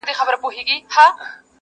[0.07, 1.05] پاچا او ګدا!!